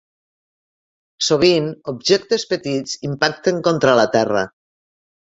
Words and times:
Sovint 1.25 1.67
objectes 1.93 2.45
petits 2.53 2.95
impacten 3.09 3.61
contra 3.69 3.93
la 4.01 4.07
Terra. 4.17 4.43